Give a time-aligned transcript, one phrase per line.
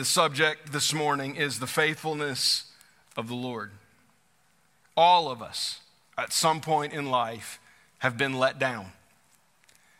[0.00, 2.64] the subject this morning is the faithfulness
[3.18, 3.70] of the Lord.
[4.96, 5.80] All of us,
[6.16, 7.60] at some point in life,
[7.98, 8.92] have been let down.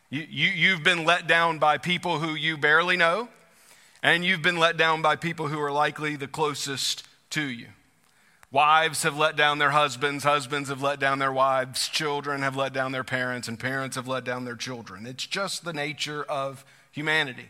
[0.09, 3.29] You, you, you've been let down by people who you barely know,
[4.01, 7.67] and you've been let down by people who are likely the closest to you.
[8.51, 12.73] Wives have let down their husbands, husbands have let down their wives, children have let
[12.73, 15.05] down their parents, and parents have let down their children.
[15.05, 17.49] It's just the nature of humanity.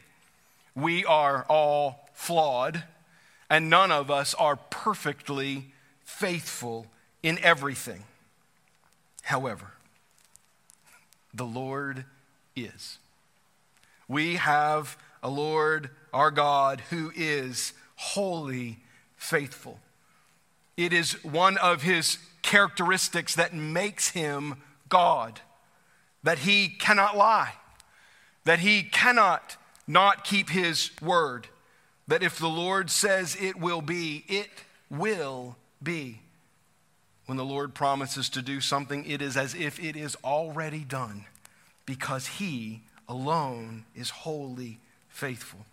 [0.76, 2.84] We are all flawed,
[3.50, 5.72] and none of us are perfectly
[6.04, 6.86] faithful
[7.24, 8.04] in everything.
[9.24, 9.72] However,
[11.34, 12.06] the Lord
[12.56, 13.00] is.
[14.08, 18.78] We have a Lord, our God, who is wholly
[19.18, 19.80] faithful.
[20.78, 25.40] It is one of his characteristics that makes him God,
[26.22, 27.54] that he cannot lie,
[28.44, 31.48] that he cannot not keep his word,
[32.08, 34.50] that if the Lord says it will be, it
[34.90, 36.20] will be.
[37.26, 41.26] When the Lord promises to do something, it is as if it is already done
[41.86, 45.66] because he alone is wholly faithful.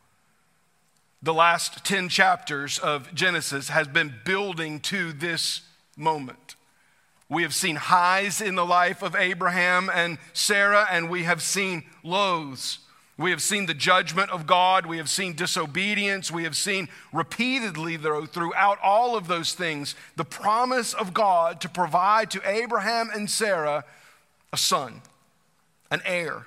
[1.22, 5.62] The last 10 chapters of Genesis has been building to this
[5.96, 6.54] moment.
[7.28, 11.84] We have seen highs in the life of Abraham and Sarah, and we have seen
[12.02, 12.78] lows
[13.18, 14.86] we have seen the judgment of God.
[14.86, 16.30] We have seen disobedience.
[16.30, 21.68] We have seen repeatedly, though, throughout all of those things, the promise of God to
[21.68, 23.84] provide to Abraham and Sarah
[24.52, 25.02] a son,
[25.90, 26.46] an heir,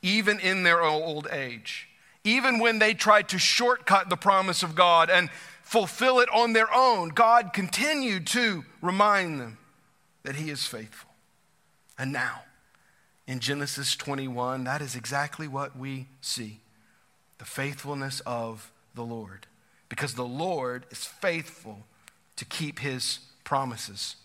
[0.00, 1.86] even in their old age.
[2.24, 5.28] Even when they tried to shortcut the promise of God and
[5.62, 9.58] fulfill it on their own, God continued to remind them
[10.22, 11.10] that He is faithful.
[11.98, 12.40] And now,
[13.30, 16.58] in Genesis 21, that is exactly what we see
[17.38, 19.46] the faithfulness of the Lord.
[19.88, 21.86] Because the Lord is faithful
[22.34, 24.16] to keep his promises.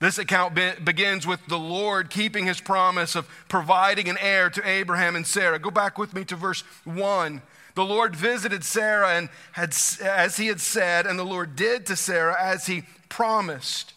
[0.00, 4.66] This account be- begins with the Lord keeping his promise of providing an heir to
[4.66, 5.58] Abraham and Sarah.
[5.58, 7.42] Go back with me to verse 1.
[7.74, 11.96] The Lord visited Sarah and had, as he had said, and the Lord did to
[11.96, 13.92] Sarah as he promised.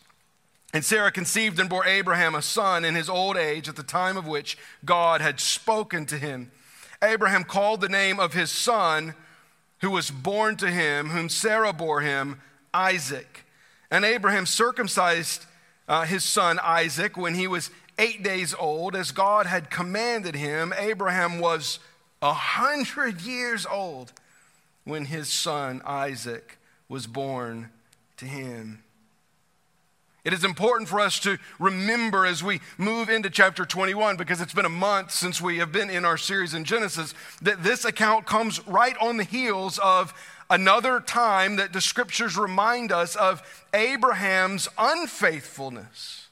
[0.73, 4.15] And Sarah conceived and bore Abraham a son in his old age at the time
[4.15, 6.51] of which God had spoken to him.
[7.03, 9.15] Abraham called the name of his son
[9.79, 12.39] who was born to him, whom Sarah bore him,
[12.73, 13.45] Isaac.
[13.89, 15.45] And Abraham circumcised
[15.87, 20.73] uh, his son Isaac when he was eight days old, as God had commanded him.
[20.77, 21.79] Abraham was
[22.21, 24.13] a hundred years old
[24.83, 26.57] when his son Isaac
[26.87, 27.71] was born
[28.17, 28.83] to him.
[30.23, 34.53] It is important for us to remember as we move into chapter 21, because it's
[34.53, 38.27] been a month since we have been in our series in Genesis, that this account
[38.27, 40.13] comes right on the heels of
[40.51, 43.41] another time that the scriptures remind us of
[43.73, 46.27] Abraham's unfaithfulness.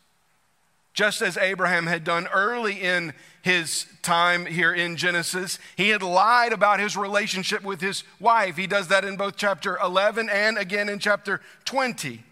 [0.94, 6.52] Just as Abraham had done early in his time here in Genesis, he had lied
[6.52, 8.56] about his relationship with his wife.
[8.58, 12.24] He does that in both chapter 11 and again in chapter 20.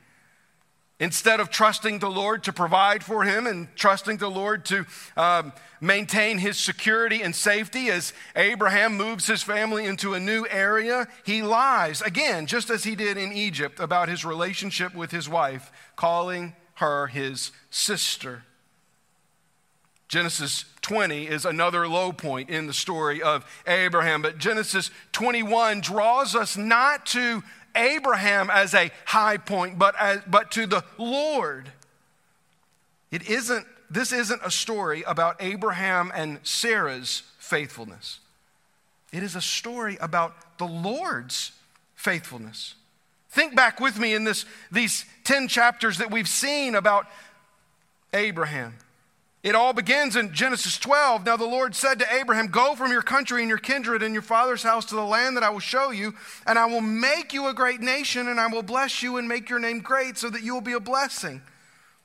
[0.99, 4.85] Instead of trusting the Lord to provide for him and trusting the Lord to
[5.15, 11.07] um, maintain his security and safety as Abraham moves his family into a new area,
[11.23, 15.71] he lies, again, just as he did in Egypt, about his relationship with his wife,
[15.95, 18.43] calling her his sister.
[20.07, 26.33] Genesis 20 is another low point in the story of Abraham, but Genesis 21 draws
[26.33, 27.43] us not to
[27.77, 31.71] Abraham as a high point, but, as, but to the Lord.
[33.11, 38.19] It isn't, this isn't a story about Abraham and Sarah's faithfulness.
[39.13, 41.53] It is a story about the Lord's
[41.95, 42.75] faithfulness.
[43.29, 47.07] Think back with me in this, these 10 chapters that we've seen about
[48.13, 48.73] Abraham.
[49.47, 51.25] It all begins in Genesis 12.
[51.25, 54.21] Now the Lord said to Abraham, Go from your country and your kindred and your
[54.21, 56.15] father's house to the land that I will show you,
[56.45, 59.49] and I will make you a great nation, and I will bless you and make
[59.49, 61.41] your name great so that you will be a blessing.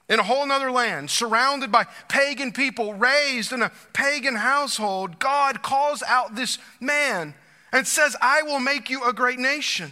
[0.09, 5.63] In a whole other land, surrounded by pagan people, raised in a pagan household, God
[5.63, 7.35] calls out this man
[7.73, 9.91] and says, I will make you a great nation.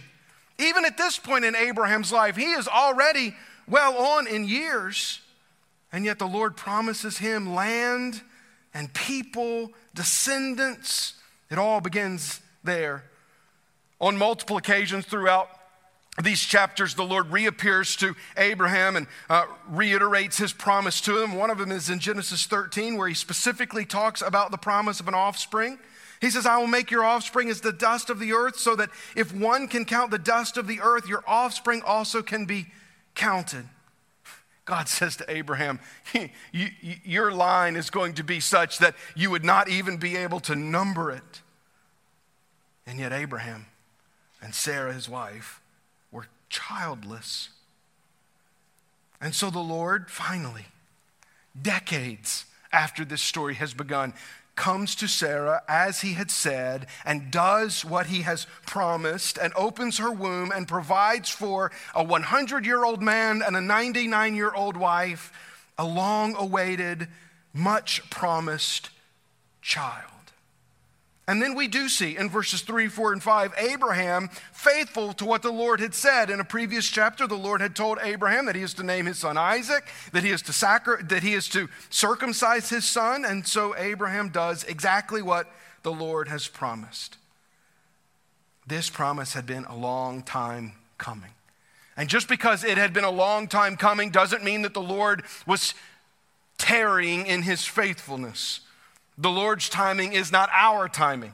[0.57, 3.35] Even at this point in Abraham's life, he is already
[3.67, 5.19] well on in years.
[5.91, 8.21] And yet the Lord promises him land
[8.73, 11.15] and people, descendants.
[11.49, 13.03] It all begins there.
[13.99, 15.49] On multiple occasions throughout
[16.21, 21.35] these chapters, the Lord reappears to Abraham and uh, reiterates his promise to him.
[21.35, 25.07] One of them is in Genesis 13, where he specifically talks about the promise of
[25.07, 25.77] an offspring.
[26.19, 28.89] He says, I will make your offspring as the dust of the earth, so that
[29.15, 32.67] if one can count the dust of the earth, your offspring also can be
[33.15, 33.65] counted.
[34.65, 35.79] God says to Abraham,
[36.51, 40.55] Your line is going to be such that you would not even be able to
[40.55, 41.41] number it.
[42.85, 43.67] And yet, Abraham
[44.41, 45.61] and Sarah, his wife,
[46.11, 47.49] were childless.
[49.19, 50.65] And so the Lord finally,
[51.59, 54.13] decades after this story has begun,
[54.55, 59.97] comes to Sarah as he had said and does what he has promised and opens
[59.97, 64.77] her womb and provides for a 100 year old man and a 99 year old
[64.77, 65.31] wife
[65.77, 67.07] a long awaited,
[67.53, 68.89] much promised
[69.61, 70.20] child.
[71.31, 75.41] And then we do see in verses 3, 4, and 5 Abraham faithful to what
[75.41, 76.29] the Lord had said.
[76.29, 79.19] In a previous chapter, the Lord had told Abraham that he is to name his
[79.19, 83.23] son Isaac, that he is to, sacri- that he is to circumcise his son.
[83.23, 85.49] And so Abraham does exactly what
[85.83, 87.15] the Lord has promised.
[88.67, 91.31] This promise had been a long time coming.
[91.95, 95.23] And just because it had been a long time coming doesn't mean that the Lord
[95.47, 95.75] was
[96.57, 98.59] tarrying in his faithfulness.
[99.21, 101.33] The Lord's timing is not our timing.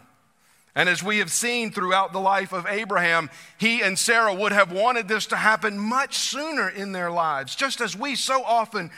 [0.76, 4.72] And as we have seen throughout the life of Abraham, he and Sarah would have
[4.72, 8.92] wanted this to happen much sooner in their lives, just as we so often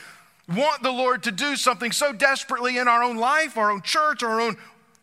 [0.47, 4.23] want the Lord to do something so desperately in our own life, our own church,
[4.23, 4.57] our own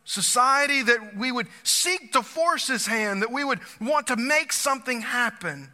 [0.04, 4.52] society, that we would seek to force his hand, that we would want to make
[4.52, 5.70] something happen,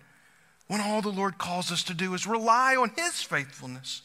[0.69, 4.03] when all the Lord calls us to do is rely on his faithfulness,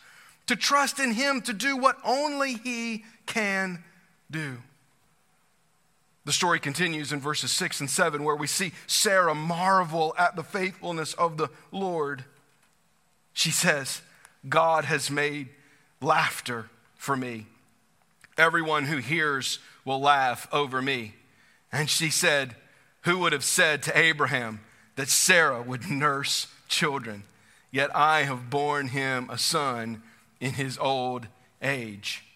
[0.47, 3.83] to trust in him to do what only he can
[4.29, 4.57] do.
[6.25, 10.43] The story continues in verses 6 and 7, where we see Sarah marvel at the
[10.43, 12.25] faithfulness of the Lord.
[13.31, 14.01] She says,
[14.49, 15.47] God has made
[16.01, 17.45] laughter for me.
[18.37, 21.13] Everyone who hears will laugh over me.
[21.71, 22.55] And she said,
[23.03, 24.59] Who would have said to Abraham
[24.97, 27.23] that Sarah would nurse children?
[27.71, 30.03] Yet I have borne him a son
[30.41, 31.27] in his old
[31.61, 32.26] age.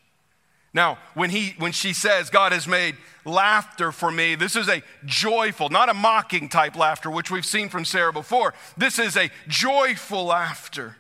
[0.74, 2.96] Now, when, he, when she says, God has made
[3.26, 7.68] laughter for me, this is a joyful, not a mocking type laughter, which we've seen
[7.68, 8.54] from Sarah before.
[8.78, 10.96] This is a joyful laughter.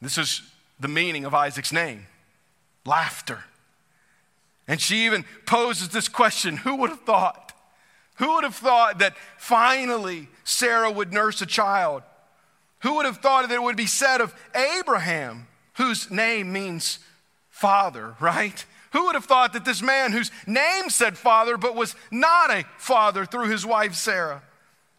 [0.00, 0.42] This is
[0.80, 2.06] the meaning of Isaac's name
[2.84, 3.44] laughter.
[4.66, 7.52] And she even poses this question who would have thought?
[8.16, 12.02] Who would have thought that finally Sarah would nurse a child?
[12.80, 16.98] Who would have thought that it would be said of Abraham, whose name means
[17.62, 18.64] father, right?
[18.90, 22.64] Who would have thought that this man whose name said father but was not a
[22.76, 24.42] father through his wife Sarah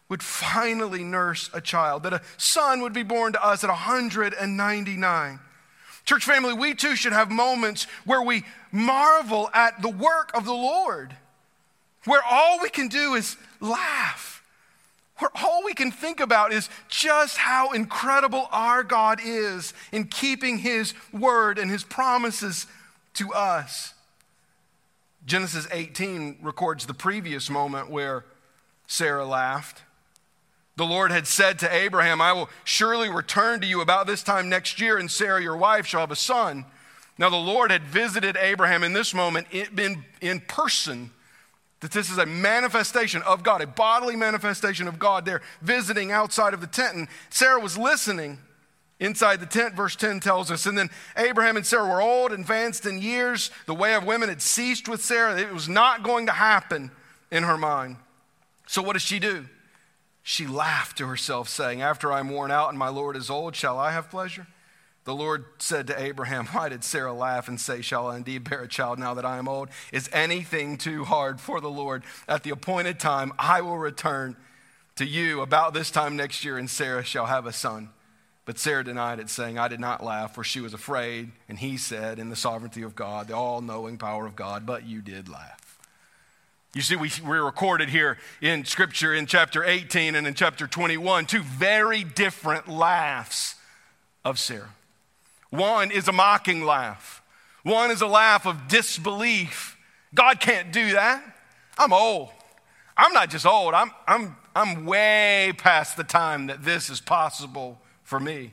[0.08, 5.40] would finally nurse a child, that a son would be born to us at 199?
[6.06, 10.54] Church family, we too should have moments where we marvel at the work of the
[10.54, 11.14] Lord,
[12.06, 14.42] where all we can do is laugh
[15.42, 20.94] all we can think about is just how incredible our God is in keeping His
[21.12, 22.66] word and His promises
[23.14, 23.94] to us.
[25.24, 28.24] Genesis 18 records the previous moment where
[28.86, 29.82] Sarah laughed.
[30.76, 34.48] The Lord had said to Abraham, I will surely return to you about this time
[34.48, 36.64] next year, and Sarah, your wife, shall have a son.
[37.16, 41.10] Now, the Lord had visited Abraham in this moment in, in person
[41.84, 46.54] that this is a manifestation of God, a bodily manifestation of God there visiting outside
[46.54, 46.96] of the tent.
[46.96, 48.38] And Sarah was listening
[49.00, 50.64] inside the tent, verse 10 tells us.
[50.64, 53.50] And then Abraham and Sarah were old, advanced in years.
[53.66, 55.38] The way of women had ceased with Sarah.
[55.38, 56.90] It was not going to happen
[57.30, 57.96] in her mind.
[58.66, 59.44] So what does she do?
[60.22, 63.78] She laughed to herself, saying, After I'm worn out and my Lord is old, shall
[63.78, 64.46] I have pleasure?
[65.04, 68.62] The Lord said to Abraham, Why did Sarah laugh and say, Shall I indeed bear
[68.62, 69.68] a child now that I am old?
[69.92, 72.04] Is anything too hard for the Lord?
[72.26, 74.36] At the appointed time, I will return
[74.96, 77.90] to you about this time next year, and Sarah shall have a son.
[78.46, 81.32] But Sarah denied it, saying, I did not laugh, for she was afraid.
[81.48, 84.86] And he said, In the sovereignty of God, the all knowing power of God, but
[84.86, 85.78] you did laugh.
[86.74, 91.26] You see, we, we're recorded here in Scripture in chapter 18 and in chapter 21,
[91.26, 93.54] two very different laughs
[94.24, 94.70] of Sarah.
[95.54, 97.22] One is a mocking laugh,
[97.62, 99.76] one is a laugh of disbelief.
[100.12, 101.22] God can't do that.
[101.78, 102.30] I'm old.
[102.96, 107.80] I'm not just old, I'm, I'm, I'm way past the time that this is possible
[108.02, 108.52] for me.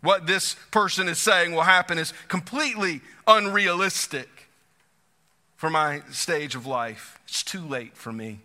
[0.00, 4.48] What this person is saying will happen is completely unrealistic
[5.56, 7.18] for my stage of life.
[7.26, 8.40] It's too late for me.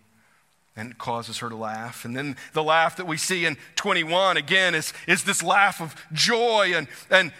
[0.74, 2.06] And it causes her to laugh.
[2.06, 5.94] And then the laugh that we see in 21 again is, is this laugh of
[6.12, 7.32] joy and, and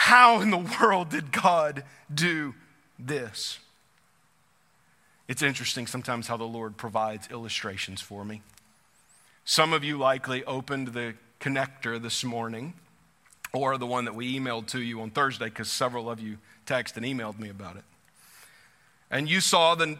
[0.00, 2.54] how in the world did God do
[2.98, 3.58] this?
[5.28, 8.40] It's interesting sometimes how the Lord provides illustrations for me.
[9.44, 12.72] Some of you likely opened the connector this morning
[13.52, 16.96] or the one that we emailed to you on Thursday because several of you texted
[16.96, 17.84] and emailed me about it.
[19.10, 19.98] And you saw the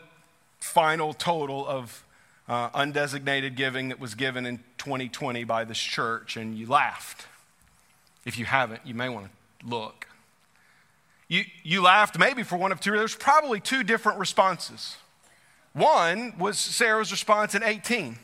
[0.61, 2.05] final total of
[2.49, 7.27] uh, undesignated giving that was given in 2020 by this church, and you laughed.
[8.25, 10.07] If you haven't, you may want to look.
[11.29, 12.93] You, you laughed maybe for one of two.
[12.93, 14.97] There's probably two different responses.
[15.73, 18.19] One was Sarah's response in 18.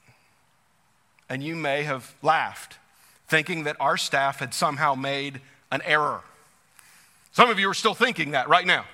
[1.28, 2.78] And you may have laughed,
[3.32, 6.20] thinking that our staff had somehow made an error.
[7.32, 8.84] Some of you are still thinking that right now.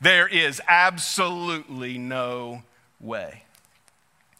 [0.00, 2.64] There is absolutely no
[3.00, 3.44] way.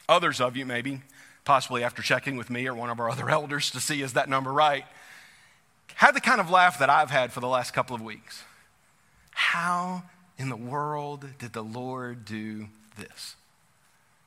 [0.09, 1.03] Others of you, maybe,
[1.45, 4.29] possibly after checking with me or one of our other elders to see is that
[4.29, 4.87] number right,
[5.95, 8.43] had the kind of laugh that I've had for the last couple of weeks.
[9.31, 10.03] How
[10.37, 13.37] in the world did the Lord do this?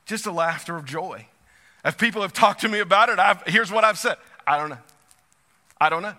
[0.06, 1.26] Just a laughter of joy.
[1.84, 4.16] If people have talked to me about it, I've, here's what I've said
[4.46, 4.78] I don't know.
[5.80, 6.14] I don't know.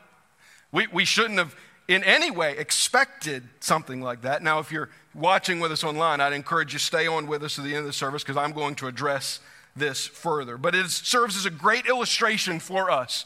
[0.72, 1.56] We, we shouldn't have
[1.88, 4.44] in any way expected something like that.
[4.44, 7.62] Now, if you're watching with us online, I'd encourage you stay on with us to
[7.62, 9.40] the end of the service because I'm going to address
[9.76, 10.58] this further.
[10.58, 13.26] But it serves as a great illustration for us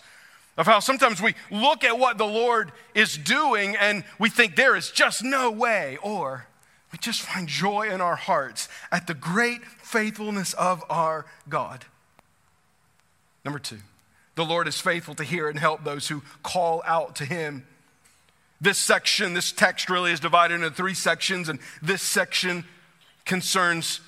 [0.57, 4.75] of how sometimes we look at what the Lord is doing and we think there
[4.75, 6.47] is just no way, or
[6.91, 11.85] we just find joy in our hearts at the great faithfulness of our God.
[13.43, 13.79] Number two,
[14.35, 17.65] the Lord is faithful to hear and help those who call out to him.
[18.59, 22.63] This section, this text really is divided into three sections, and this section
[23.25, 24.01] concerns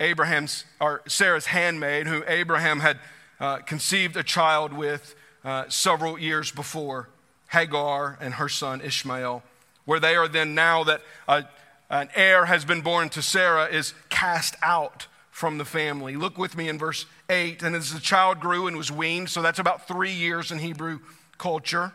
[0.00, 2.98] Abraham's or Sarah's handmaid, who Abraham had
[3.38, 7.08] uh, conceived a child with uh, several years before,
[7.48, 9.42] Hagar and her son Ishmael,
[9.84, 11.42] where they are then now that uh,
[11.88, 16.16] an heir has been born to Sarah is cast out from the family.
[16.16, 17.62] Look with me in verse 8.
[17.62, 21.00] And as the child grew and was weaned, so that's about three years in Hebrew
[21.36, 21.92] culture.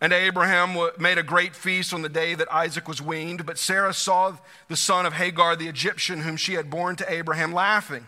[0.00, 3.92] And Abraham made a great feast on the day that Isaac was weaned, but Sarah
[3.92, 8.06] saw the son of Hagar the Egyptian, whom she had borne to Abraham, laughing.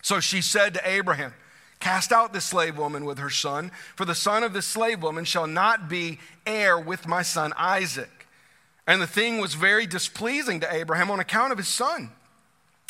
[0.00, 1.34] So she said to Abraham,
[1.80, 5.24] Cast out this slave woman with her son, for the son of this slave woman
[5.24, 8.28] shall not be heir with my son Isaac.
[8.86, 12.12] And the thing was very displeasing to Abraham on account of his son.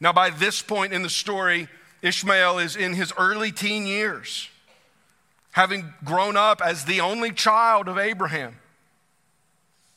[0.00, 1.68] Now, by this point in the story,
[2.02, 4.48] Ishmael is in his early teen years
[5.52, 8.56] having grown up as the only child of Abraham.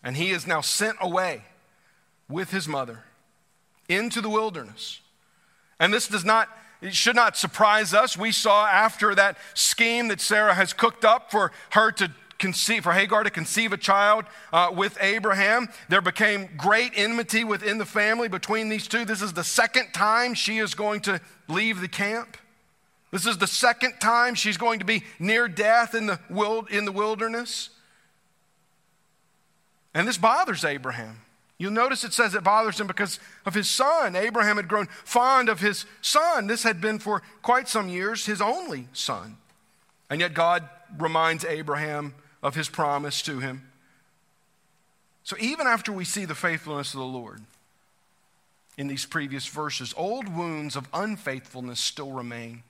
[0.04, 1.42] And he is now sent away
[2.30, 3.04] with his mother
[3.90, 5.00] into the wilderness.
[5.80, 6.48] And this does not,
[6.80, 8.16] it should not surprise us.
[8.16, 12.94] We saw after that scheme that Sarah has cooked up for her to conceive, for
[12.94, 18.28] Hagar to conceive a child uh, with Abraham, there became great enmity within the family
[18.28, 19.06] between these two.
[19.06, 22.38] This is the second time she is going to leave the camp.
[23.12, 26.86] This is the second time she's going to be near death in the, wild, in
[26.86, 27.70] the wilderness.
[29.94, 31.22] And this bothers Abraham.
[31.58, 34.16] You'll notice it says it bothers him because of his son.
[34.16, 36.46] Abraham had grown fond of his son.
[36.46, 39.38] This had been for quite some years his only son.
[40.10, 42.14] And yet God reminds Abraham
[42.48, 43.62] of his promise to him.
[45.24, 47.42] So even after we see the faithfulness of the Lord
[48.78, 52.64] in these previous verses, old wounds of unfaithfulness still remain.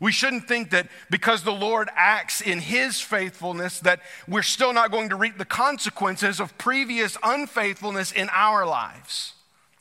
[0.00, 4.90] We shouldn't think that because the Lord acts in his faithfulness that we're still not
[4.90, 9.32] going to reap the consequences of previous unfaithfulness in our lives,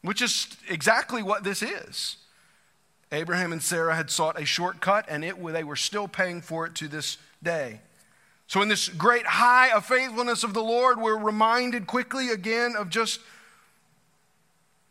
[0.01, 2.15] which is exactly what this is.
[3.11, 6.75] Abraham and Sarah had sought a shortcut and it, they were still paying for it
[6.75, 7.81] to this day.
[8.49, 12.89] So, in this great high of faithfulness of the Lord, we're reminded quickly again of
[12.89, 13.19] just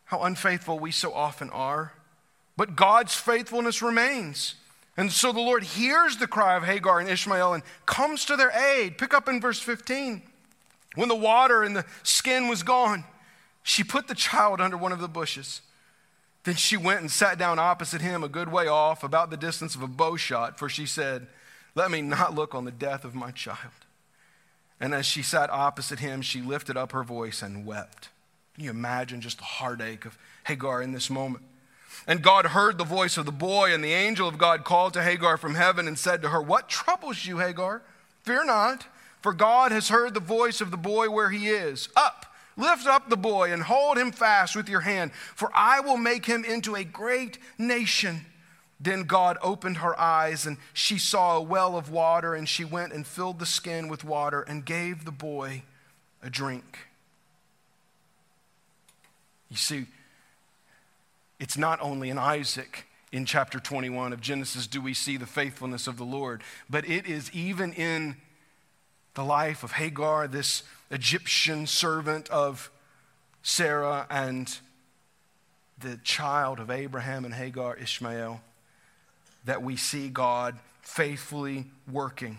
[0.04, 1.92] how unfaithful we so often are.
[2.56, 4.54] But God's faithfulness remains.
[4.96, 8.52] And so the Lord hears the cry of Hagar and Ishmael and comes to their
[8.52, 8.96] aid.
[8.96, 10.22] Pick up in verse 15.
[10.94, 13.02] When the water and the skin was gone,
[13.64, 15.62] she put the child under one of the bushes.
[16.44, 19.74] Then she went and sat down opposite him, a good way off, about the distance
[19.74, 21.26] of a bow shot, for she said,
[21.78, 23.86] Let me not look on the death of my child.
[24.80, 28.08] And as she sat opposite him, she lifted up her voice and wept.
[28.56, 30.18] Can you imagine just the heartache of
[30.48, 31.44] Hagar in this moment?
[32.04, 35.04] And God heard the voice of the boy, and the angel of God called to
[35.04, 37.82] Hagar from heaven and said to her, What troubles you, Hagar?
[38.24, 38.84] Fear not,
[39.22, 41.88] for God has heard the voice of the boy where he is.
[41.94, 45.96] Up, lift up the boy, and hold him fast with your hand, for I will
[45.96, 48.26] make him into a great nation.
[48.80, 52.92] Then God opened her eyes, and she saw a well of water, and she went
[52.92, 55.62] and filled the skin with water and gave the boy
[56.22, 56.78] a drink.
[59.50, 59.86] You see,
[61.40, 65.86] it's not only in Isaac in chapter 21 of Genesis do we see the faithfulness
[65.86, 68.16] of the Lord, but it is even in
[69.14, 72.70] the life of Hagar, this Egyptian servant of
[73.42, 74.58] Sarah, and
[75.78, 78.40] the child of Abraham and Hagar, Ishmael
[79.48, 82.36] that we see God faithfully working.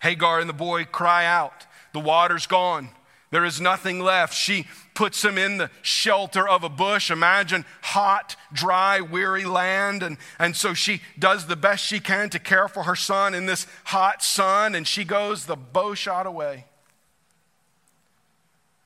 [0.00, 2.88] Hagar and the boy cry out, The water's gone.
[3.30, 4.32] There is nothing left.
[4.32, 7.10] She puts him in the shelter of a bush.
[7.10, 10.02] Imagine hot, dry, weary land.
[10.02, 13.44] And, and so she does the best she can to care for her son in
[13.44, 14.74] this hot sun.
[14.74, 16.64] And she goes the bow shot away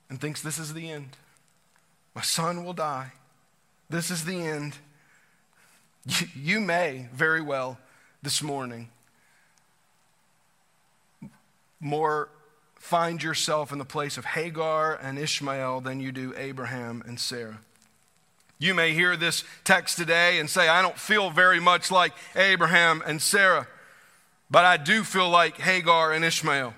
[0.08, 1.16] and thinks this is the end.
[2.12, 3.12] My son will die.
[3.88, 4.78] This is the end.
[6.34, 7.78] You, may very well
[8.22, 8.90] this morning
[11.80, 12.28] more
[12.76, 17.58] find yourself in the place of Hagar and Ishmael than you do Abraham and Sarah.
[18.58, 23.02] You may hear this text today and say, I don't feel very much like Abraham
[23.04, 23.66] and Sarah,
[24.48, 26.72] but I do feel like Hagar and Ishmael.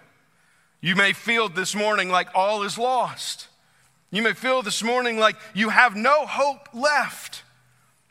[0.80, 3.48] You may feel this morning like all is lost.
[4.10, 7.42] You may feel this morning like you have no hope left.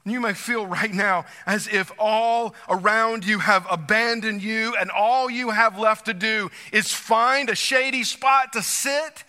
[0.10, 5.30] You may feel right now as if all around you have abandoned you, and all
[5.30, 9.24] you have left to do is find a shady spot to sit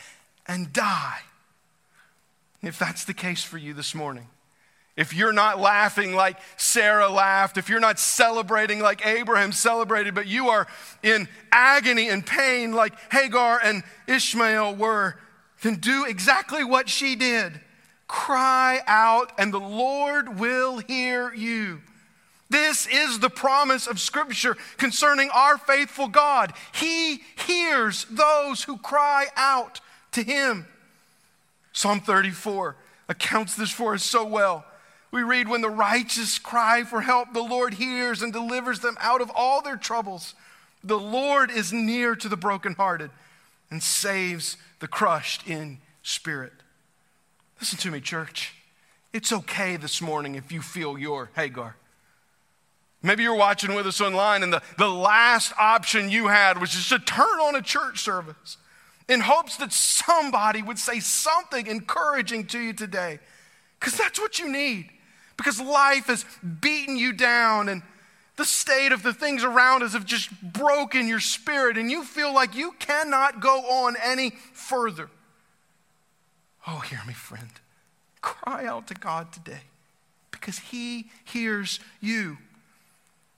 [0.47, 1.21] and die.
[2.62, 4.29] If that's the case for you this morning,
[4.97, 10.27] if you're not laughing like Sarah laughed, if you're not celebrating like Abraham celebrated, but
[10.27, 10.67] you are
[11.03, 15.17] in agony and pain like Hagar and Ishmael were,
[15.62, 17.61] then do exactly what she did
[18.09, 21.83] Cry out, and the Lord will hear you.
[22.51, 26.55] This is the promise of Scripture concerning our faithful God.
[26.73, 29.81] He hears those who cry out
[30.12, 30.66] to Him.
[31.73, 32.77] Psalm 34
[33.09, 34.64] accounts this for us so well.
[35.11, 39.21] We read, When the righteous cry for help, the Lord hears and delivers them out
[39.21, 40.35] of all their troubles.
[40.83, 43.11] The Lord is near to the brokenhearted
[43.71, 46.53] and saves the crushed in spirit.
[47.61, 48.55] Listen to me, church.
[49.12, 51.77] It's okay this morning if you feel your Hagar.
[53.03, 56.88] Maybe you're watching with us online, and the, the last option you had was just
[56.90, 58.59] to turn on a church service
[59.09, 63.18] in hopes that somebody would say something encouraging to you today.
[63.79, 64.90] Because that's what you need.
[65.37, 66.25] Because life has
[66.61, 67.83] beaten you down, and
[68.37, 72.33] the state of the things around us have just broken your spirit, and you feel
[72.33, 75.09] like you cannot go on any further.
[76.66, 77.51] Oh, hear me, friend.
[78.21, 79.62] Cry out to God today
[80.31, 82.38] because He hears you.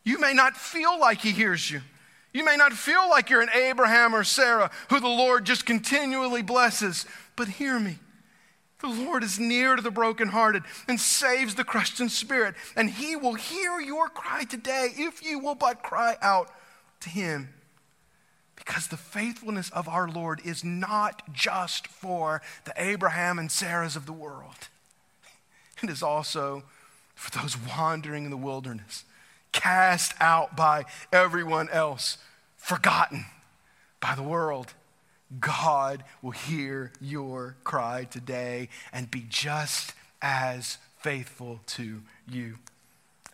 [0.05, 1.83] You may not feel like He hears you.
[2.33, 6.43] You may not feel like you're an Abraham or Sarah who the Lord just continually
[6.43, 7.05] blesses,
[7.37, 7.99] but hear me.
[8.81, 13.15] The Lord is near to the brokenhearted and saves the crushed in spirit, and He
[13.17, 16.51] will hear your cry today if you will but cry out
[17.01, 17.51] to Him.
[18.71, 24.07] Because the faithfulness of our Lord is not just for the Abraham and Sarahs of
[24.07, 24.69] the world,
[25.83, 26.63] it is also
[27.17, 29.03] for those wandering in the wilderness,
[29.51, 32.19] cast out by everyone else,
[32.57, 33.25] forgotten
[33.99, 34.75] by the world.
[35.41, 42.59] God will hear your cry today and be just as faithful to you.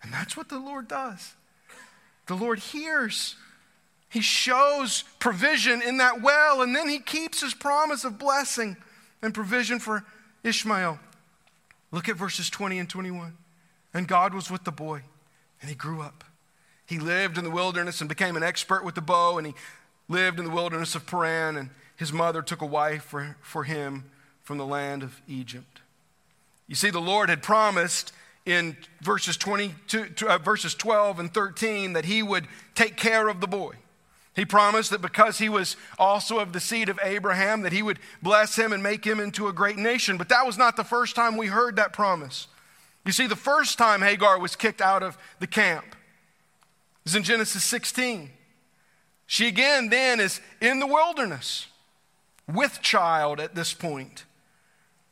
[0.02, 1.34] And that's what the Lord does.
[2.24, 3.36] The Lord hears
[4.16, 8.74] he shows provision in that well, and then he keeps his promise of blessing
[9.20, 10.06] and provision for
[10.42, 10.98] Ishmael.
[11.92, 13.36] Look at verses 20 and 21.
[13.92, 15.02] And God was with the boy,
[15.60, 16.24] and he grew up.
[16.86, 19.54] He lived in the wilderness and became an expert with the bow, and he
[20.08, 24.04] lived in the wilderness of Paran, and his mother took a wife for, for him
[24.42, 25.82] from the land of Egypt.
[26.68, 28.14] You see, the Lord had promised
[28.46, 33.46] in verses, 22, uh, verses 12 and 13 that he would take care of the
[33.46, 33.74] boy.
[34.36, 37.98] He promised that because he was also of the seed of Abraham, that he would
[38.22, 40.18] bless him and make him into a great nation.
[40.18, 42.46] But that was not the first time we heard that promise.
[43.06, 45.96] You see, the first time Hagar was kicked out of the camp
[47.06, 48.30] is in Genesis 16.
[49.26, 51.68] She again then is in the wilderness
[52.46, 54.24] with child at this point.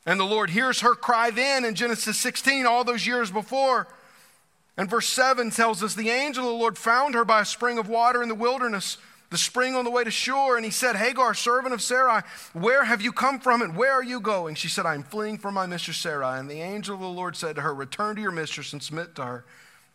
[0.05, 3.87] And the Lord hears her cry then in Genesis 16, all those years before.
[4.77, 7.77] And verse 7 tells us the angel of the Lord found her by a spring
[7.77, 8.97] of water in the wilderness,
[9.29, 10.55] the spring on the way to Shur.
[10.55, 12.21] And he said, Hagar, servant of Sarai,
[12.53, 14.55] where have you come from and where are you going?
[14.55, 16.39] She said, I'm fleeing from my mistress Sarai.
[16.39, 19.15] And the angel of the Lord said to her, Return to your mistress and submit
[19.15, 19.45] to her.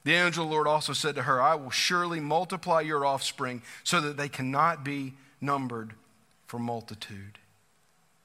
[0.04, 3.62] The angel of the Lord also said to her, I will surely multiply your offspring
[3.84, 5.92] so that they cannot be numbered
[6.46, 7.38] for multitude.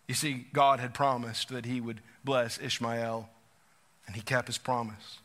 [0.08, 3.30] You see, God had promised that he would bless Ishmael,
[4.08, 5.20] and he kept his promise.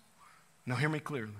[0.66, 1.32] Now, hear me clearly.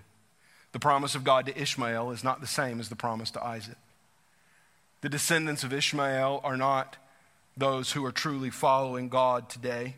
[0.73, 3.77] The promise of God to Ishmael is not the same as the promise to Isaac.
[5.01, 6.97] The descendants of Ishmael are not
[7.57, 9.97] those who are truly following God today.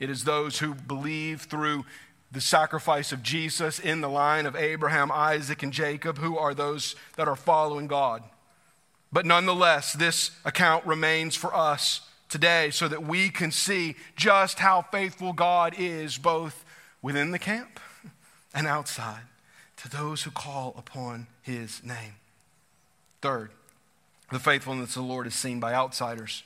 [0.00, 1.84] It is those who believe through
[2.32, 6.96] the sacrifice of Jesus in the line of Abraham, Isaac, and Jacob who are those
[7.16, 8.24] that are following God.
[9.12, 14.82] But nonetheless, this account remains for us today so that we can see just how
[14.82, 16.64] faithful God is both
[17.00, 17.78] within the camp
[18.52, 19.22] and outside
[19.76, 22.14] to those who call upon his name.
[23.22, 23.52] Third,
[24.34, 26.42] the faithfulness of the Lord is seen by outsiders.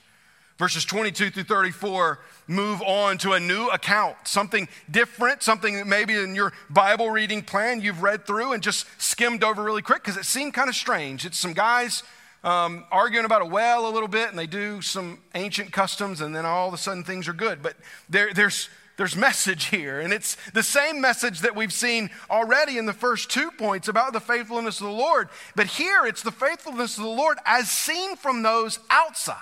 [0.58, 6.14] Verses 22 through 34 move on to a new account, something different, something that maybe
[6.14, 10.16] in your Bible reading plan you've read through and just skimmed over really quick because
[10.16, 11.24] it seemed kind of strange.
[11.24, 12.02] It's some guys
[12.42, 16.34] um, arguing about a well a little bit, and they do some ancient customs, and
[16.34, 17.62] then all of a sudden things are good.
[17.62, 17.76] But
[18.08, 22.84] there, there's there's message here, and it's the same message that we've seen already in
[22.84, 25.28] the first two points about the faithfulness of the Lord.
[25.54, 29.36] But here it's the faithfulness of the Lord as seen from those outside.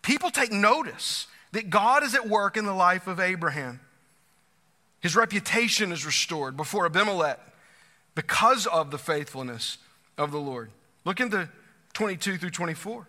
[0.00, 3.80] People take notice that God is at work in the life of Abraham.
[5.00, 7.38] His reputation is restored before Abimelech
[8.14, 9.76] because of the faithfulness
[10.16, 10.70] of the Lord.
[11.04, 11.50] Look into
[11.92, 13.06] 22 through 24.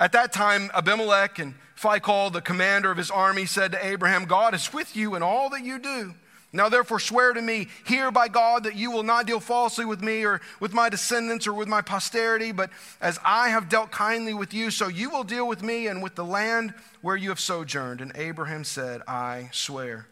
[0.00, 4.54] At that time, Abimelech and Phicol, the commander of his army, said to Abraham, God
[4.54, 6.14] is with you in all that you do.
[6.52, 10.02] Now, therefore, swear to me here by God that you will not deal falsely with
[10.02, 14.34] me or with my descendants or with my posterity, but as I have dealt kindly
[14.34, 17.38] with you, so you will deal with me and with the land where you have
[17.38, 18.00] sojourned.
[18.00, 20.08] And Abraham said, I swear.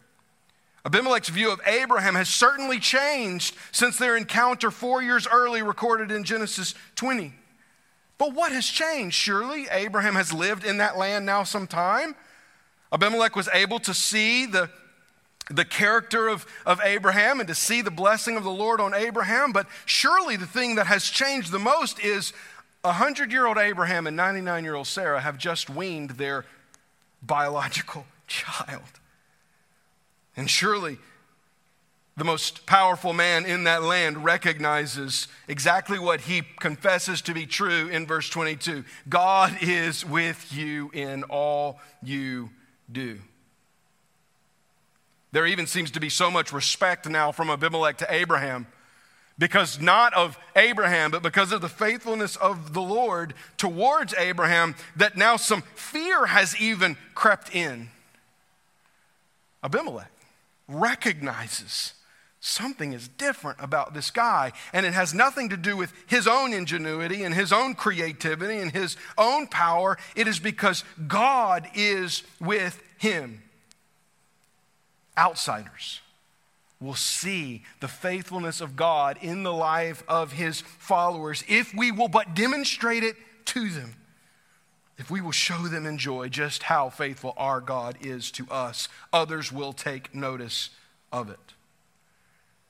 [0.85, 6.23] Abimelech's view of Abraham has certainly changed since their encounter four years early, recorded in
[6.23, 7.33] Genesis 20.
[8.19, 9.15] But what has changed?
[9.15, 12.15] Surely Abraham has lived in that land now some time.
[12.91, 14.69] Abimelech was able to see the,
[15.49, 19.53] the character of, of Abraham and to see the blessing of the Lord on Abraham.
[19.53, 22.33] But surely the thing that has changed the most is
[22.81, 26.45] 100 year old Abraham and 99 year old Sarah have just weaned their
[27.23, 28.99] biological child.
[30.35, 30.97] And surely
[32.19, 37.87] the most powerful man in that land recognizes exactly what he confesses to be true
[37.87, 42.49] in verse 22 God is with you in all you
[42.91, 43.19] do.
[45.31, 48.67] There even seems to be so much respect now from Abimelech to Abraham
[49.37, 55.15] because not of Abraham, but because of the faithfulness of the Lord towards Abraham, that
[55.15, 57.89] now some fear has even crept in.
[59.63, 60.11] Abimelech
[60.67, 61.93] recognizes
[62.39, 64.51] something is different about this guy.
[64.73, 68.71] And it has nothing to do with his own ingenuity and his own creativity and
[68.71, 69.97] his own power.
[70.15, 73.41] It is because God is with him.
[75.17, 76.01] Outsiders
[76.79, 82.07] will see the faithfulness of God in the life of his followers if we will
[82.07, 83.95] but demonstrate it to them
[84.99, 88.89] if we will show them in joy just how faithful our God is to us,
[89.13, 90.71] others will take notice
[91.11, 91.53] of it.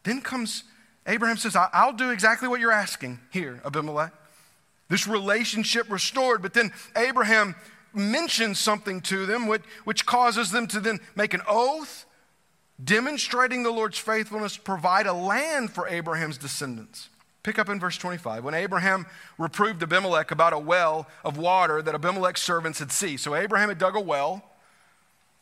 [0.04, 0.64] Then comes
[1.10, 4.14] Abraham says, I'll do exactly what you're asking here, Abimelech.
[4.90, 7.56] This relationship restored, but then Abraham
[7.94, 12.06] mentions something to them which, which causes them to then make an oath,
[12.84, 17.10] demonstrating the Lord's faithfulness, provide a land for Abraham's descendants.
[17.42, 18.44] Pick up in verse 25.
[18.44, 19.08] When Abraham
[19.40, 23.18] reproved Abimelech about a well of water that Abimelech's servants had seen.
[23.18, 24.44] So Abraham had dug a well.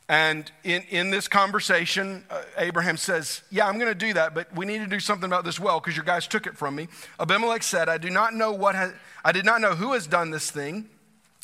[0.09, 4.53] And in, in this conversation, uh, Abraham says, Yeah, I'm going to do that, but
[4.55, 6.87] we need to do something about this well because your guys took it from me.
[7.19, 8.93] Abimelech said, I do not know what has,
[9.25, 10.89] I did not know who has done this thing.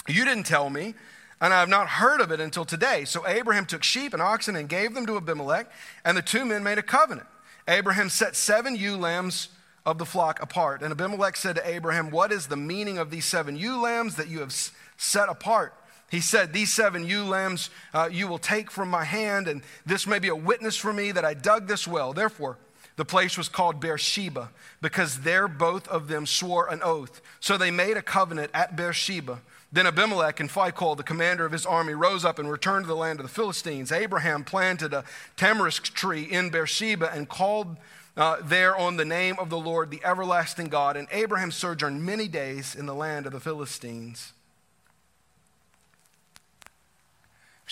[0.07, 0.93] You didn't tell me,
[1.41, 3.03] and I have not heard of it until today.
[3.03, 5.69] So Abraham took sheep and oxen and gave them to Abimelech,
[6.05, 7.27] and the two men made a covenant.
[7.67, 9.49] Abraham set seven ewe lambs
[9.85, 10.81] of the flock apart.
[10.81, 14.29] And Abimelech said to Abraham, What is the meaning of these seven ewe lambs that
[14.29, 14.53] you have
[14.97, 15.73] set apart?
[16.13, 20.05] He said, These seven ewe lambs uh, you will take from my hand, and this
[20.05, 22.13] may be a witness for me that I dug this well.
[22.13, 22.59] Therefore,
[22.97, 27.19] the place was called Beersheba, because there both of them swore an oath.
[27.39, 29.41] So they made a covenant at Beersheba.
[29.71, 32.95] Then Abimelech and Phicol, the commander of his army, rose up and returned to the
[32.95, 33.91] land of the Philistines.
[33.91, 37.75] Abraham planted a tamarisk tree in Beersheba and called
[38.15, 40.95] uh, there on the name of the Lord, the everlasting God.
[40.95, 44.33] And Abraham sojourned many days in the land of the Philistines.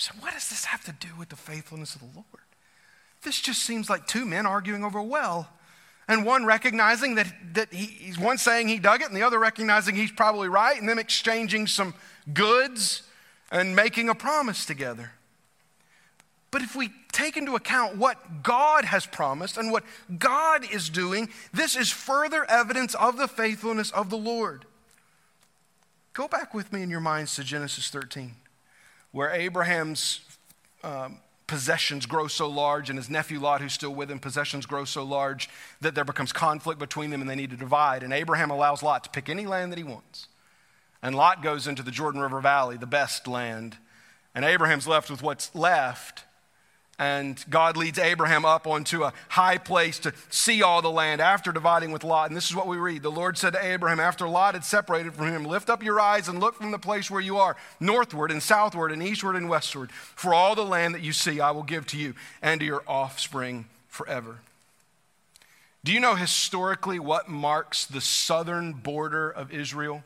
[0.02, 2.26] So, what does this have to do with the faithfulness of the Lord?
[3.22, 5.48] This just seems like two men arguing over a well.
[6.08, 9.38] And one recognizing that, that he, he's one saying he dug it, and the other
[9.38, 11.94] recognizing he's probably right, and them exchanging some
[12.34, 13.02] goods
[13.52, 15.12] and making a promise together.
[16.50, 19.84] But if we take into account what God has promised and what
[20.18, 24.64] God is doing, this is further evidence of the faithfulness of the Lord.
[26.12, 28.34] Go back with me in your minds to Genesis 13
[29.12, 30.20] where Abraham's
[30.82, 34.84] um, possessions grow so large and his nephew Lot, who's still with him, possessions grow
[34.84, 35.48] so large
[35.80, 38.02] that there becomes conflict between them and they need to divide.
[38.02, 40.28] And Abraham allows Lot to pick any land that he wants.
[41.02, 43.76] And Lot goes into the Jordan River Valley, the best land.
[44.34, 46.24] And Abraham's left with what's left.
[47.02, 51.50] And God leads Abraham up onto a high place to see all the land after
[51.50, 52.30] dividing with Lot.
[52.30, 53.02] And this is what we read.
[53.02, 56.28] The Lord said to Abraham, after Lot had separated from him, Lift up your eyes
[56.28, 59.90] and look from the place where you are, northward and southward and eastward and westward.
[59.90, 62.84] For all the land that you see, I will give to you and to your
[62.86, 64.38] offspring forever.
[65.82, 70.04] Do you know historically what marks the southern border of Israel?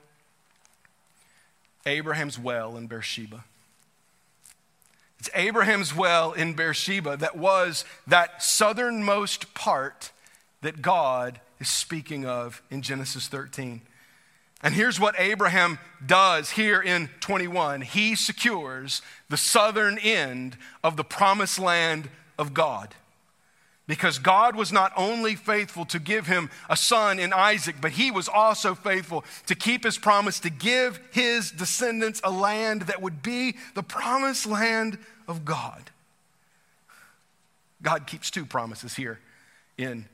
[1.85, 3.45] Abraham's well in Beersheba.
[5.35, 10.13] Abraham's well in Beersheba that was that southernmost part
[10.63, 13.83] that God is speaking of in Genesis 13.
[14.63, 21.05] And here's what Abraham does here in 21 he secures the southern end of the
[21.05, 22.09] promised land
[22.39, 22.95] of God.
[23.87, 28.11] Because God was not only faithful to give him a son in Isaac, but he
[28.11, 33.23] was also faithful to keep his promise to give his descendants a land that would
[33.23, 35.91] be the promised land of God.
[37.83, 39.19] God keeps two promises here
[39.77, 40.07] in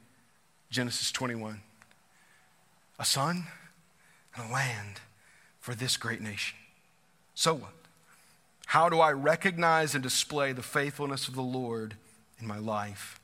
[0.71, 1.61] Genesis 21
[2.99, 3.47] a son
[4.37, 5.01] and a land
[5.59, 6.57] for this great nation.
[7.35, 7.73] So what?
[8.67, 11.95] How do I recognize and display the faithfulness of the Lord
[12.41, 13.19] in my life?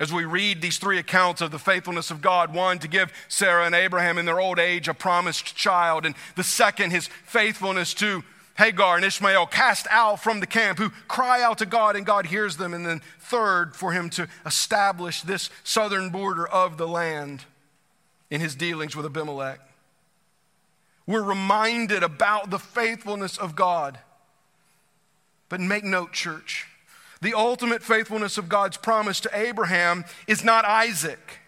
[0.00, 3.66] As we read these three accounts of the faithfulness of God one, to give Sarah
[3.66, 8.22] and Abraham in their old age a promised child, and the second, his faithfulness to
[8.58, 12.26] Hagar and Ishmael cast out from the camp, who cry out to God and God
[12.26, 12.74] hears them.
[12.74, 17.44] And then, third, for him to establish this southern border of the land
[18.30, 19.60] in his dealings with Abimelech.
[21.06, 24.00] We're reminded about the faithfulness of God.
[25.48, 26.66] But make note, church,
[27.20, 31.38] the ultimate faithfulness of God's promise to Abraham is not Isaac.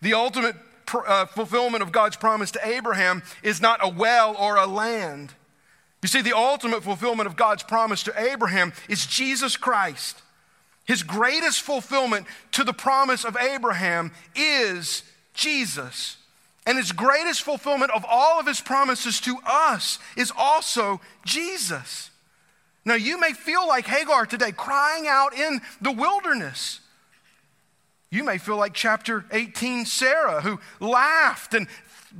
[0.00, 0.56] The ultimate
[0.94, 5.34] uh, fulfillment of God's promise to Abraham is not a well or a land.
[6.04, 10.20] You see, the ultimate fulfillment of God's promise to Abraham is Jesus Christ.
[10.84, 16.18] His greatest fulfillment to the promise of Abraham is Jesus.
[16.66, 22.10] And his greatest fulfillment of all of his promises to us is also Jesus.
[22.84, 26.80] Now, you may feel like Hagar today, crying out in the wilderness.
[28.10, 31.66] You may feel like chapter 18 Sarah, who laughed and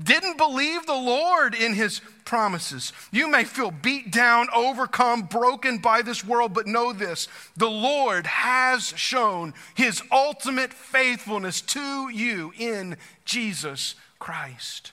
[0.03, 2.93] didn't believe the Lord in his promises.
[3.13, 8.27] You may feel beat down, overcome, broken by this world, but know this the Lord
[8.27, 14.93] has shown his ultimate faithfulness to you in Jesus Christ.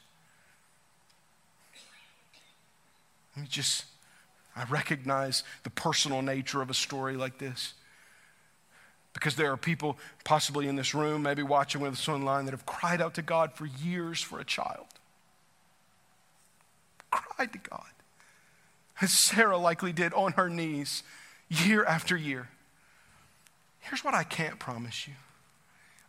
[3.36, 3.86] Let me just
[4.56, 7.73] I recognize the personal nature of a story like this.
[9.13, 12.65] Because there are people possibly in this room, maybe watching with us online, that have
[12.65, 14.86] cried out to God for years for a child.
[17.12, 17.89] Cried to God.
[19.02, 21.04] As Sarah likely did on her knees
[21.50, 22.50] year after year.
[23.82, 25.15] Here's what I can't promise you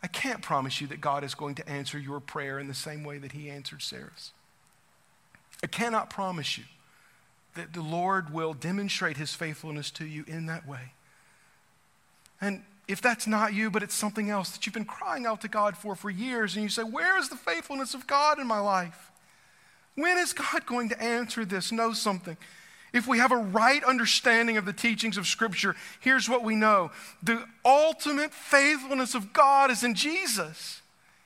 [0.03, 3.05] I can't promise you that God is going to answer your prayer in the same
[3.05, 4.33] way that He answered Sarah's.
[5.63, 6.65] I cannot promise you
[7.55, 10.93] that the Lord will demonstrate his faithfulness to you in that way.
[12.41, 15.49] And if that's not you, but it's something else that you've been crying out to
[15.49, 18.59] God for for years, and you say, Where is the faithfulness of God in my
[18.59, 19.11] life?
[19.95, 21.71] When is God going to answer this?
[21.71, 22.37] Know something.
[22.93, 26.91] If we have a right understanding of the teachings of Scripture, here's what we know
[27.23, 30.81] the ultimate faithfulness of God is in Jesus.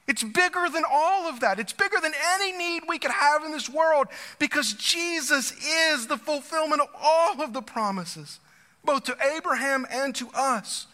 [0.07, 1.59] It's bigger than all of that.
[1.59, 4.07] It's bigger than any need we could have in this world
[4.38, 8.38] because Jesus is the fulfillment of all of the promises,
[8.85, 10.87] both to Abraham and to us.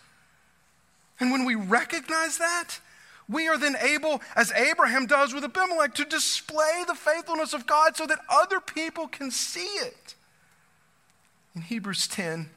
[1.23, 2.81] And when we recognize that,
[3.29, 7.97] we are then able, as Abraham does with Abimelech, to display the faithfulness of God
[7.97, 10.17] so that other people can see it.
[11.55, 12.51] In Hebrews 10,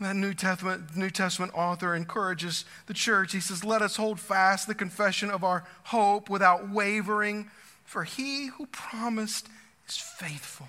[0.00, 3.30] that New Testament, New Testament author encourages the church.
[3.30, 7.48] He says, Let us hold fast the confession of our hope without wavering,
[7.84, 9.48] for he who promised
[9.88, 10.66] is faithful.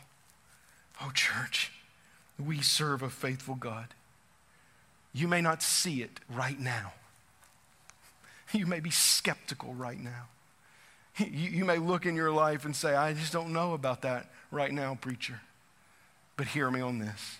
[1.02, 1.72] Oh, church,
[2.38, 3.95] we serve a faithful God.
[5.12, 6.93] You may not see it right now.
[8.52, 10.28] You may be skeptical right now.
[11.18, 14.32] You, you may look in your life and say, I just don't know about that
[14.52, 15.42] right now, preacher.
[16.38, 17.40] But hear me on this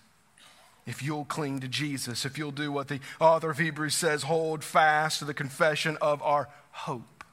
[0.90, 4.64] if you'll cling to Jesus, if you'll do what the author of Hebrews says, hold
[4.64, 7.24] fast to the confession of our hope.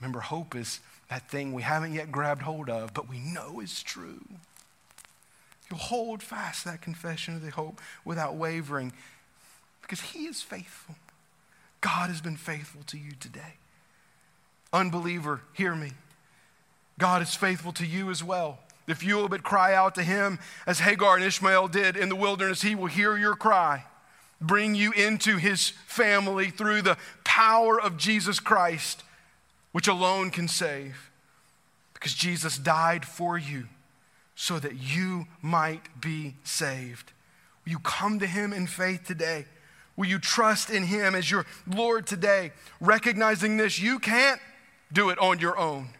[0.00, 3.80] Remember, hope is that thing we haven't yet grabbed hold of, but we know is
[3.80, 4.24] true.
[5.70, 8.92] You'll hold fast that confession of the hope without wavering
[9.80, 10.96] because He is faithful.
[11.84, 13.58] God has been faithful to you today.
[14.72, 15.90] Unbeliever, hear me.
[16.98, 18.58] God is faithful to you as well.
[18.86, 22.16] If you will but cry out to him as Hagar and Ishmael did in the
[22.16, 23.84] wilderness, he will hear your cry,
[24.40, 29.02] bring you into his family through the power of Jesus Christ,
[29.72, 31.10] which alone can save.
[31.92, 33.68] Because Jesus died for you
[34.34, 37.12] so that you might be saved.
[37.66, 39.44] You come to him in faith today?
[39.96, 43.78] Will you trust in him as your Lord today, recognizing this?
[43.78, 44.40] You can't
[44.92, 45.90] do it on your own.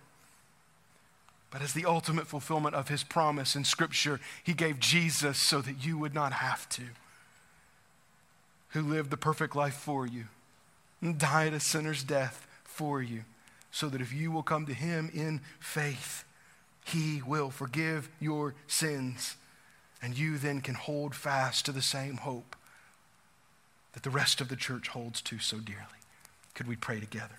[1.51, 5.85] But as the ultimate fulfillment of his promise in Scripture, he gave Jesus so that
[5.85, 6.83] you would not have to,
[8.71, 10.25] who lived the perfect life for you
[11.01, 13.23] and died a sinner's death for you,
[13.71, 16.25] so that if you will come to him in faith,
[16.85, 19.37] he will forgive your sins,
[20.03, 22.57] and you then can hold fast to the same hope
[23.95, 25.81] that the rest of the church holds to so dearly.
[26.55, 27.37] Could we pray together?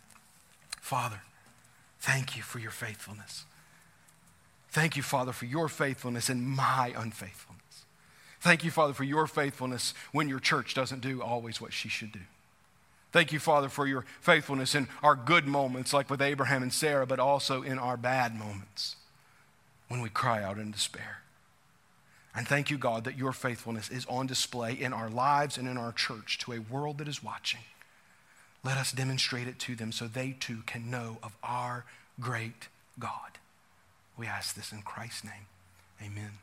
[0.81, 1.21] Father,
[1.99, 3.45] thank you for your faithfulness.
[4.69, 7.85] Thank you, Father, for your faithfulness in my unfaithfulness.
[8.41, 12.11] Thank you, Father, for your faithfulness when your church doesn't do always what she should
[12.11, 12.19] do.
[13.11, 17.07] Thank you, Father, for your faithfulness in our good moments, like with Abraham and Sarah,
[17.07, 18.97] but also in our bad moments
[19.87, 21.21] when we cry out in despair.
[22.35, 25.77] And thank you, God, that your faithfulness is on display in our lives and in
[25.77, 27.61] our church to a world that is watching.
[28.63, 31.85] Let us demonstrate it to them so they too can know of our
[32.19, 32.67] great
[32.99, 33.39] God.
[34.17, 35.47] We ask this in Christ's name.
[36.01, 36.39] Amen.